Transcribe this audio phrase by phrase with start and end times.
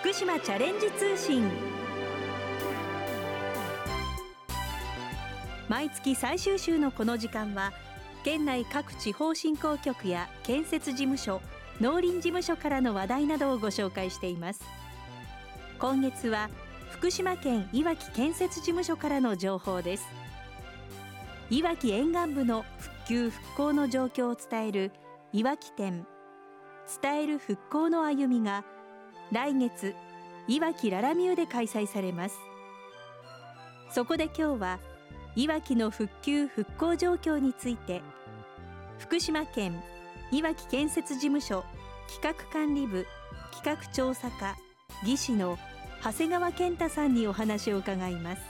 [0.00, 1.50] 福島チャレンジ通信。
[5.68, 7.72] 毎月最終週のこの時間は
[8.22, 11.40] 県内各地方振興局や建設事務所
[11.80, 14.62] 農林事務所からの話題などをご紹介しています。
[15.80, 16.48] 今月は
[16.92, 20.06] 福島県いわき建設事務所からの情報です。
[21.50, 24.92] いわき沿岸部の復旧復興の状況を伝える
[25.32, 26.06] いわき店。
[27.02, 28.64] 伝える復興の歩みが
[29.32, 29.94] 来月
[30.46, 32.38] いわきララミューで開催されます。
[33.90, 34.78] そこで今日は
[35.36, 38.02] いわきの復旧復興状況について
[38.98, 39.82] 福島県
[40.30, 41.64] いわき建設事務所
[42.08, 43.06] 企画管理部
[43.52, 44.56] 企画調査課
[45.04, 45.58] 技師の
[46.02, 48.42] 長谷川健太さんにお話を伺います。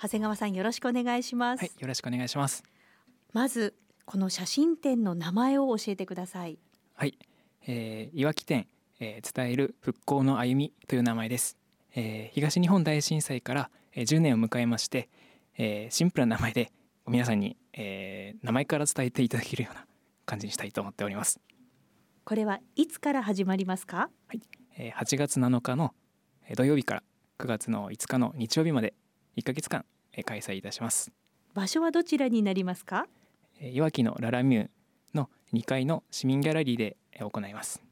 [0.00, 1.60] 長谷川さんよろしくお願いします。
[1.60, 2.62] はい、よろしくお願いします。
[3.32, 3.74] まず
[4.04, 6.58] この写真展の名前を教えてください。
[6.94, 7.18] はい、
[7.66, 8.68] えー、いわき店、
[9.04, 11.58] えー、伝える復興の歩みという名前です、
[11.94, 15.10] えー、東日本大震災から、えー、10年を迎えまして、
[15.58, 16.72] えー、シンプルな名前で
[17.06, 19.84] 皆さんに、えー、名前から伝えていただけるような
[20.24, 21.38] 感じにしたいと思っております。
[22.24, 24.08] これはいつから始まりますか？
[24.26, 24.40] はい、
[24.78, 25.92] えー、8月7日の
[26.56, 27.02] 土曜日から
[27.38, 28.94] 9月の5日の日曜日まで
[29.36, 29.84] 1ヶ月間
[30.24, 31.12] 開催いたします。
[31.52, 33.06] 場所はどちらになりますか？
[33.60, 34.68] いわきのララミュー
[35.12, 37.82] の2階の市民ギャラリーで行います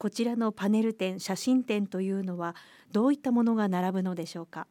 [0.00, 2.56] こちらのパネル展写真展というのは
[2.90, 4.66] どういったものが並ぶのでしょうか、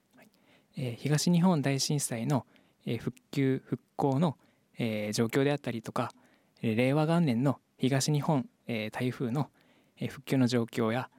[0.75, 2.47] えー、東日本大震災の
[2.97, 4.37] 復旧復興の、
[4.79, 6.11] えー、状況であったりとか
[6.63, 9.51] 令和元年の東日本、えー、台風の
[9.99, 11.11] 復旧の状況や、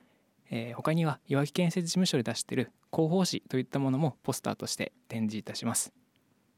[0.51, 5.93] えー、他にはいわき建設事務所で出している広報誌といったものもポスターとして展示いたします。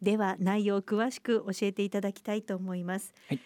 [0.00, 3.40] では内容を詳しく教えていただきたいと思います、はい、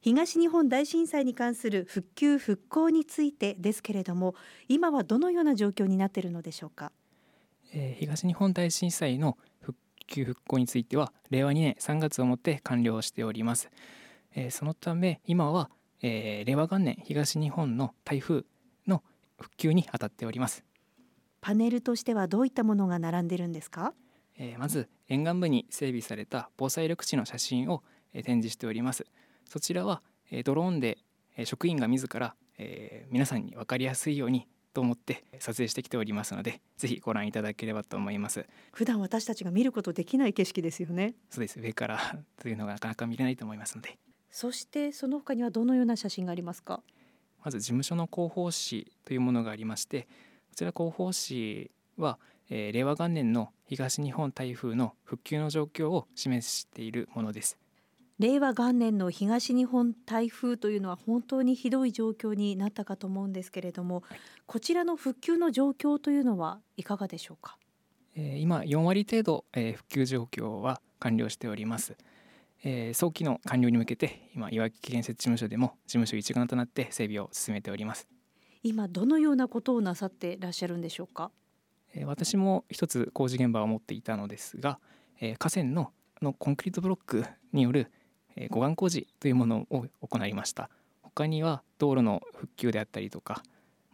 [0.00, 4.34] 東日本大震災に関する復旧復興についてですけれども
[4.68, 6.90] 今はどのような状況になっているのでしょうか、
[7.74, 13.70] えー、東日本大震災の復旧復興については令和2年3月をもって完了しております、
[14.34, 15.70] えー、そのため今は、
[16.02, 18.44] えー、令和元年東日本の台風
[18.86, 19.02] の
[19.38, 20.64] 復旧に当たっております。
[21.42, 23.94] パネルとしてはどういったものが並んでるんですか？
[24.36, 29.06] えー、まず沿岸部に整備された防災緑地の写真を、えー、展示しております
[29.50, 30.00] そちらは、
[30.30, 30.98] えー、ドローンで、
[31.36, 38.46] えー、職員が自ら、えー、皆さんに分かりやすいようにと思って撮影してきておりますのでぜひご覧いただければと思います。
[38.72, 41.16] 普段私たちが見ることできない景色ですよね。
[41.30, 41.58] そうです。
[41.58, 41.98] 上から
[42.40, 43.98] というのがなかなか見れないと思いますので。
[44.30, 46.84] そしてその他にはどのような写真がありますか？
[47.44, 57.58] まず事務所の広報誌というものがありましてこちら広報誌は、えー、令和元年の東日本台風の復旧の状況を示しているものです
[58.20, 67.56] 令和元年の東日本台風というのは本当にひどい状況になったかと思うんですけれども、はい、こちらの復旧の状況というのはいかがでしょうか、
[68.14, 71.96] えー、今4割程度、えー、復旧状況は完了しております、
[72.62, 78.06] えー、早期の完了に向けて今いわき建設事務所でも事務所一丸となって整備を進めております。
[78.62, 81.30] 今どのようなことをなさっていらっしゃるんでしょうか？
[82.04, 84.78] 私も一つ工事現場を持っていたのですが
[85.38, 87.90] 河川ののコンクリートブロックによる
[88.50, 90.70] 護岸工事というものを行いました。
[91.02, 93.42] 他には道路の復旧であったりとか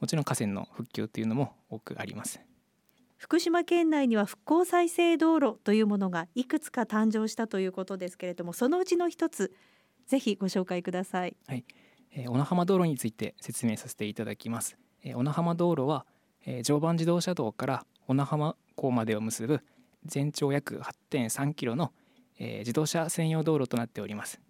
[0.00, 2.40] もちろん河川の復旧というのも多くあります。
[3.16, 9.54] 福島県内には復興再生道路というものがいくつか誕生したということですけれどもそのうちの一つ
[10.06, 11.34] ぜひご紹介ください。
[11.46, 11.64] はい、
[12.12, 16.04] えー、小名浜道路について説明させていただきます、えー、小名浜道路は
[16.46, 19.60] えー、常磐自動車道から小名浜港までを結ぶ
[20.04, 20.80] 全長約
[21.10, 21.92] 8.3キロの、
[22.38, 24.40] えー、自動車専用道路となっております。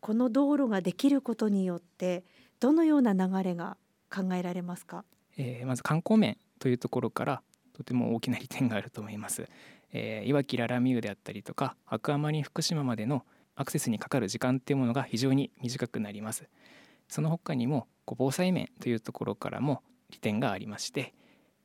[0.00, 2.24] この道路ができることによって
[2.60, 3.76] どのような流れが
[4.14, 5.04] 考えられますか、
[5.36, 9.48] えー、まず観光面というところからとても大きな利点があると思います、
[9.92, 13.24] えー、いわきララミューであったりとかアクアマリン福島までの
[13.56, 16.48] アクセスにかかる時間っていうものが非常に短くなります。
[17.08, 21.14] その他にも防災面というところからも利点がありまして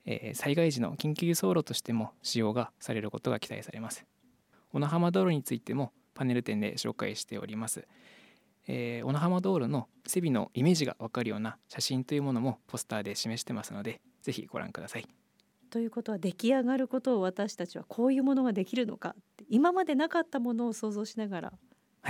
[0.06, 4.06] えー、災害時の緊急輸送路としても使用がされることが期待されます
[4.74, 7.88] 小名浜道路についてもパネル展で紹介しております、
[8.68, 15.08] えー、小名浜道路の整備のイメージがわかるような写真というものもポスターで示してますのでぜひご覧ください。
[15.70, 19.16] ということは出来上がることを私たちはこういうものができるのか
[19.50, 21.54] 今までなかったものを想像しながら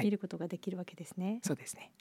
[0.02, 1.92] 見ることができるわけですね、はい、そうですね。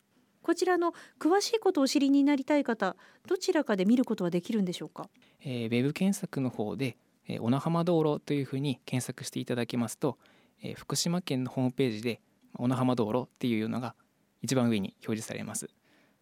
[0.43, 2.97] こちらの詳しいことをお知りになりたい方
[3.29, 5.09] どちらかで見ることはできるんでしょうか、
[5.41, 6.97] えー、ウェブ検索の方で、
[7.29, 10.19] えー、小名浜道路というふうに検索していただけますと、
[10.63, 12.21] えー、福島県のホームページで
[12.55, 13.95] 小名浜道路っていうのが
[14.43, 15.69] 一番上に表示されます。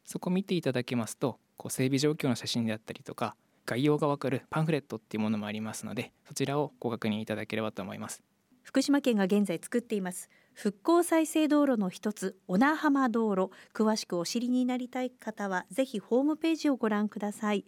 [0.05, 3.37] そこを見ていただけますとこう整備状況の写真であったりとか
[3.67, 8.23] 概要がわかるパンフレットっていうものもありますのでそちらをご確認いただければと思います。
[8.63, 13.51] 福島県が現在作っています復興再生道路の一つ小名浜道路。
[13.73, 17.65] 詳しくお知りになりたい方はぜひホームページをご覧ください。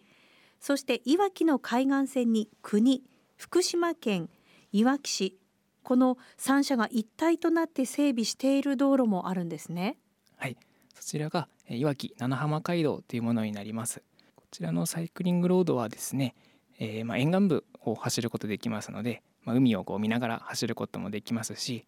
[0.61, 3.03] そしていわきの海岸線に国
[3.37, 4.29] 福島県
[4.73, 5.39] いわき市
[5.83, 9.99] この3社が一体となって整備している道路もあるんですね。
[10.37, 10.57] はい。
[10.95, 14.03] そちらがいわき七浜街道というものになります。
[14.37, 16.35] こちらのサイクリングロードはですね、
[16.79, 21.87] えー、まあ沿岸部を走ることできますので、まあ、海をこう見ながら走ることもできますし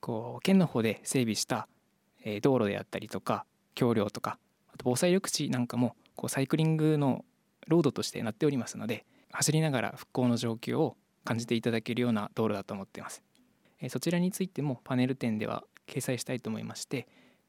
[0.00, 1.68] こう県の方で整備した
[2.42, 3.44] 道路であったりとか
[3.74, 4.38] 橋梁とか
[4.72, 7.24] あと防災緑地なんかもこうサイクリングの
[7.68, 13.22] ロードとしてなっておりますので走りながら復興の状況を感じていただけるような道路だと思っています。
[13.88, 17.06] そちらについてもパネル展では掲載したいと思いまして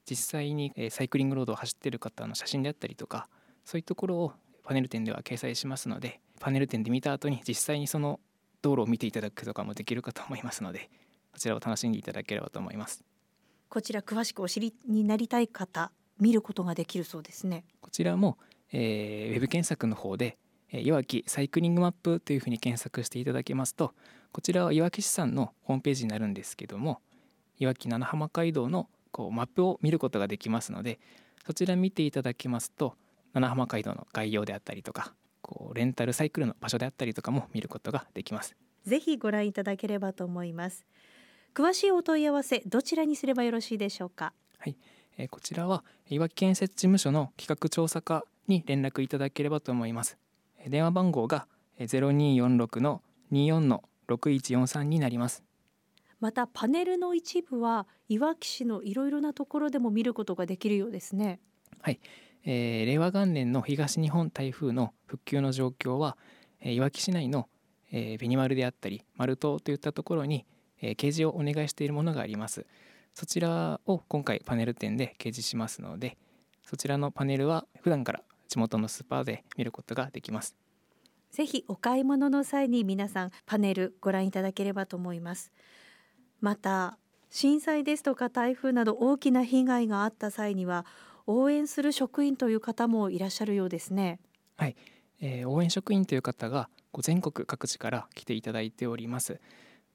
[0.10, 3.28] 実際にサイクリングロードを走っている方の写真であったりとか
[3.66, 4.34] そういうところを
[4.64, 8.20] パネル展では掲載しますのでパネル展で見た後に実際にその
[8.62, 10.90] 道路を見ていただくとかもできるかと思いますので
[11.32, 13.04] こちらを楽しんでいただければと思います
[13.70, 18.38] こちら詳しくお知りになりたい方見ることができるそうですねこちらも、
[18.72, 20.38] えー、ウェブ検索の方で
[20.74, 23.94] いわきサイクリングマップというふうに検索していただけますと
[24.32, 27.02] こちらはいわき市さんのホームページになるんですけども
[27.60, 31.00] いわき七浜街道のこうマップを見ることができますので
[31.46, 32.96] そちら見ていただけますと
[33.34, 38.56] 七浜街道の概要であったりとかこうレンタルサイクルの場所であったりとかも見ることができます。
[38.86, 40.86] ぜひご覧いただければと思います。
[41.54, 44.34] 詳しいお問い合わせどちらにすればよろしいでしょうか？
[44.58, 44.78] はい、
[45.18, 50.18] えー、こちらはいわき建設事務所の企画調査課に連絡いただければと思います
[50.68, 51.48] 電話番号が
[51.80, 53.02] 0246の
[53.32, 55.44] 24の6143になります。
[56.20, 61.40] またパネルの一部はいわき市のいろいろなところでも見ることができるようですね。
[61.82, 62.00] はい、
[62.46, 66.18] えー、令和元年の東日本台風の復旧の状況は、
[66.62, 67.50] えー、いわき市内の、
[67.92, 70.46] えー、ベニマルであったり丸島といったところに、
[70.82, 72.66] えー、掲示をお願いしているものがあります。
[73.14, 76.18] そちらを今回パネル展で掲示しますので
[76.64, 78.24] そちらのパネルは普段から
[78.54, 80.56] 地元のスーパーで見ることができます。
[81.32, 85.52] ぜひお買い物の際に皆さんパネルご覧いただければと思います。
[86.40, 87.00] また
[87.32, 90.86] 震災ですとか台風など大きな被害があった際には
[91.26, 94.20] 応援する職員という方もいらっしゃるようですね。
[94.58, 94.76] はい、
[95.20, 96.70] えー、応援職員という方が
[97.00, 99.40] 全国各地から来ていただいております。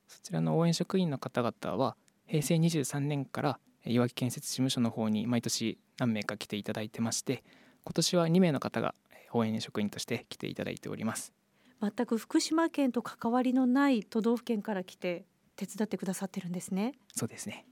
[0.08, 1.96] そちらの応援職員の方々は
[2.26, 7.44] 平成23年からいわき建設事務所の方に毎年何名か来ていただいてまして
[7.88, 8.94] 今年は2名の方が
[9.32, 11.32] 応援職員として来ていただいております。
[11.80, 15.24] 全く福島県と関わりのない都道府県から来て
[15.56, 16.92] 手伝ってくださってるんですね。
[17.14, 17.64] そうですね。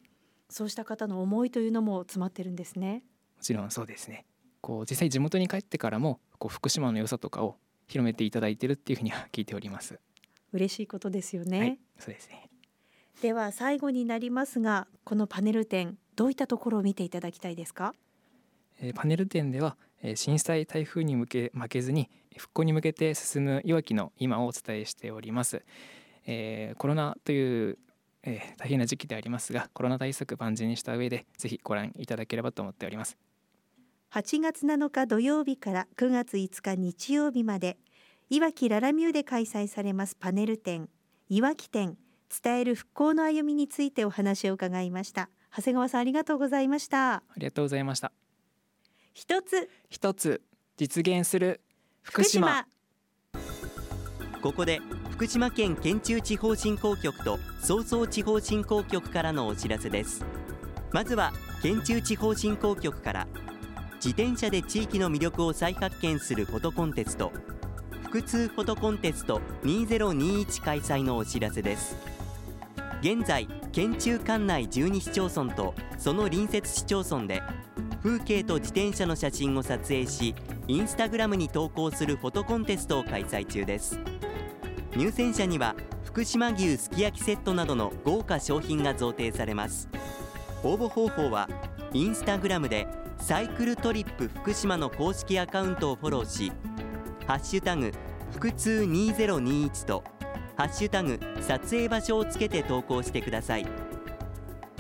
[0.48, 3.02] そうした方の思いというのも詰まってるんですね。
[3.36, 4.24] もちろんそうですね。
[4.62, 10.00] こう実際地元に帰ってからもこう福島の良さとかを広めていただいてるっていうふうには聞いております。
[10.54, 12.48] 嬉しいことですよね、はい、そうですね。
[13.20, 17.92] では最後になりますがこのパネル展どういったところを見ていただきたいですか？
[18.80, 19.76] えパネル展では
[20.14, 25.64] 震災台風に向け負けずに復興に向けて進むいわきの今をお伝えしております、
[26.26, 27.78] えー、コロナという、
[28.22, 33.16] えー、大変な時期でありますがコロナ対策万全にした上でぜひご覧いただければと思っております。
[34.12, 37.76] 8月7日土曜日から9月5日日曜日まで
[38.30, 40.88] いわきララミューで開催されますパネル展
[41.28, 41.98] いわき展
[42.42, 45.28] 伝える復興の歩みについてお話を伺いました。
[45.54, 47.14] 長谷川さんありがとうございました。
[47.14, 48.12] ありがとうございました
[49.16, 49.70] 一つ。
[49.88, 50.42] 一つ。
[50.76, 51.62] 実現する。
[52.02, 52.66] 福島。
[54.42, 60.22] ここで福島県県中地方振興局と総総地方振興局からのお知らせです。
[60.92, 61.32] まずは
[61.62, 63.26] 県中地方振興局から
[63.94, 67.32] 自転車で地域の魅力を再発見するフォトコンテスト
[68.12, 71.96] 腹痛フォトコンテスト2021開催のお知らせです。
[73.00, 77.42] 現在県中管内12市町村とその隣接市町村で
[78.06, 80.36] 風景と自転車の写真を撮影し
[80.68, 83.98] インスタグラムに投稿するフォトコンテストを開催中です。
[84.96, 89.88] 入選者には福島牛すき焼きセットなどの豪華商品が贈呈されます。
[90.62, 91.48] 応募方法は
[91.92, 92.86] インスタグラムで
[93.18, 96.52] サイクルトリップ福島の公式アカウントをフォローし
[97.26, 97.90] ハッシュタグ
[98.40, 100.04] 腹痛2021と
[100.56, 103.66] ハッシュタグ撮影場所をつけて投稿してください。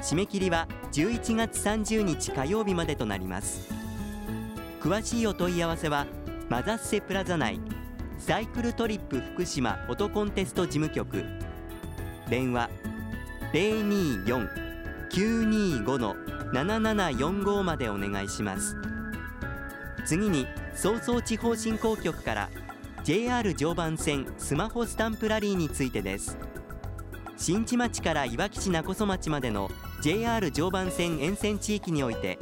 [0.06, 3.68] 締め切りは11月30日火曜日までとなります。
[4.80, 6.06] 詳しいお問い合わせは
[6.48, 7.58] マザッセプラザ内
[8.20, 11.24] サイクルトリップ福島フォトコンテスト事務局。
[12.30, 12.70] 電話
[15.10, 18.76] 024-925-7745までお願いします。
[20.04, 20.46] 次に
[20.76, 22.48] 早々地方振興局から
[23.02, 26.38] JR 常磐線スマホスタンプラリーについてです。
[27.36, 29.68] 新地町からいわき市勿来町までの
[30.06, 32.38] JR 常磐線沿線地域において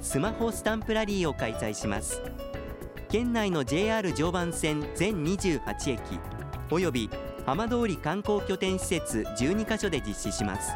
[0.00, 2.22] スマホスタンプラリーを開催します。
[3.08, 6.00] 県内の JR 常磐線全28駅
[6.70, 7.10] および
[7.44, 10.70] 浜通り観光拠点施設12カ所で実施します。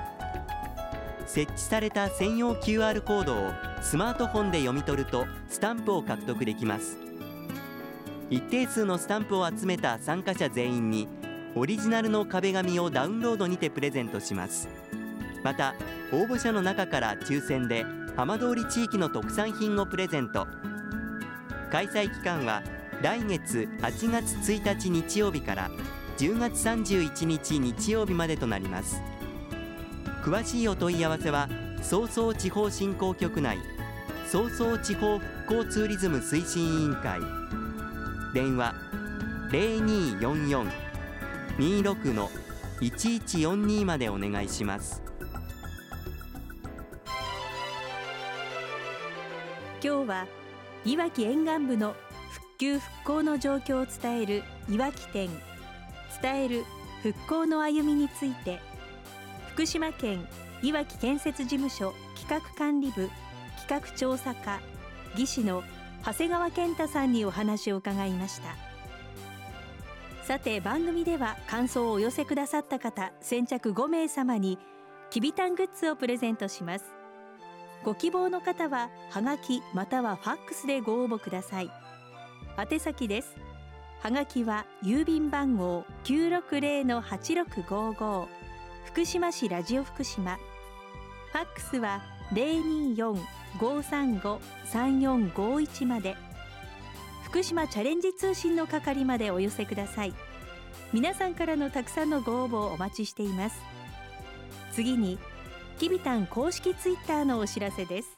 [1.26, 6.98] 設置された専用 QR コードをスマートフォンで読み取るとスタンプを獲得できます。
[8.30, 11.06] 一定数のスタンプを集めた参加者全員に
[11.54, 14.68] オリジナルの壁紙をダウンロードにてプレゼントします。
[15.44, 15.76] また
[16.12, 20.46] 応募者の中から抽選で浜通り地域の特産品をプレゼント。
[21.70, 22.62] 開催期間は
[23.00, 25.70] 来月8月1日日曜日から
[26.18, 29.00] 10月31日日曜日までとなります。
[30.22, 31.48] 詳しいお問い合わせは
[31.80, 33.56] 早々地方振興局内
[34.26, 37.20] 早々地方復興ツーリズム推進委員会。
[38.34, 38.76] 電話
[41.58, 45.01] 0244-26-1142までお願いします。
[49.84, 50.26] 今日は
[50.84, 51.96] いわき沿岸部の
[52.30, 55.28] 復旧復興の状況を伝えるいわき店
[56.22, 56.64] 伝える
[57.02, 58.60] 復興の歩みについて
[59.48, 60.24] 福島県
[60.62, 63.10] いわき建設事務所企画管理部
[63.66, 64.60] 企画調査課
[65.16, 65.64] 技師の
[66.06, 68.72] 長谷川健太さんにお話を伺いました。
[70.24, 74.58] さて番組では感想をお寄せくださった方先着5名様に
[75.10, 77.01] きびたんグッズをプレゼントします。
[77.84, 81.70] ご希望の方ははがきまたはファックスでご応募ください。
[82.70, 83.34] 宛先です。
[84.00, 88.26] はがきは郵便番号960-8655
[88.84, 90.36] 福島市ラジオ福島。
[90.36, 92.02] ファックスは
[93.58, 96.16] 024-535-3451まで。
[97.24, 100.12] 福島チャレンジ通信の係までお寄せください。
[100.92, 103.58] 皆さんからのたくさんのご応募をお待ちしています。
[104.72, 105.18] 次に
[105.78, 108.16] きびたん公式ツイッターのお知らせです。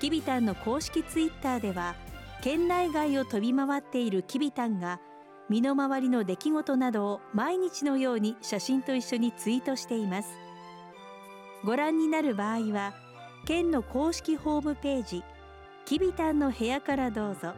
[0.00, 1.94] きびたんの公式ツイッターでは
[2.42, 5.00] 県内外を飛び回っているきびたんが
[5.48, 10.28] 身の回りの出来事などを毎日のように写真と一緒にツイートしています。
[11.64, 12.92] ご覧になる場合は
[13.46, 15.22] 県の公式ホームページ
[15.86, 17.54] きびたんの部屋からどうぞ。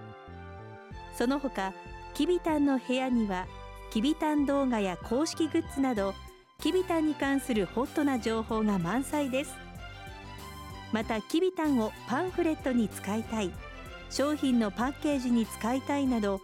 [1.16, 1.73] その他
[2.14, 3.47] きびたんの部屋には
[3.90, 6.14] きびたん動画や公式グッズなど
[6.59, 9.55] きびたんに関するホットな情報が満載です。
[10.93, 13.53] またきびたんをパンフレットに使いたい。
[14.11, 16.41] 商品のパッケージに使いたいなど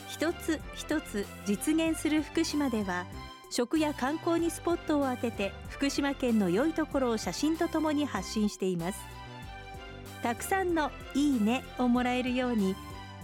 [0.08, 3.06] 一つ一つ実現する福島では
[3.50, 9.00] 食や観光にスポットを当てて福島県の良いところを写真とともに発信しています。
[10.24, 12.76] たくさんのいいねをもらえるように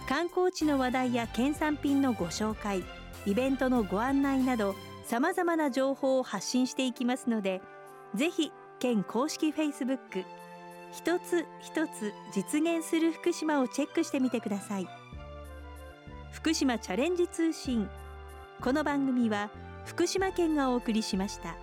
[0.09, 2.83] 観光地の話題や県産品のご紹介
[3.25, 4.75] イベントのご案内など
[5.05, 7.61] さまざまな情報を発信していきますので
[8.15, 10.23] ぜひ県公式フェイスブック
[10.91, 14.87] 一つ一つ実現する福島をチェックしてみてください
[16.31, 17.89] 福島チャレンジ通信
[18.61, 19.49] この番組は
[19.85, 21.62] 福島県がお送りしました。